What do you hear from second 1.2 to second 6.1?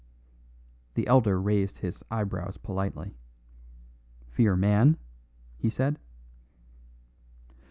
raised his eyebrows politely. "Fear man?" he said.